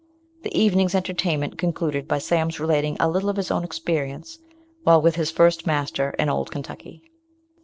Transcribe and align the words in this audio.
The 0.41 0.59
evening's 0.59 0.95
entertainment 0.95 1.59
concluded 1.59 2.07
by 2.07 2.17
Sam's 2.17 2.59
relating 2.59 2.97
a 2.99 3.07
little 3.07 3.29
of 3.29 3.35
his 3.37 3.51
own 3.51 3.63
experience 3.63 4.39
while 4.81 4.99
with 4.99 5.13
his 5.15 5.29
first 5.29 5.67
master 5.67 6.15
in 6.17 6.27
old 6.27 6.49
Kentucky. 6.49 7.03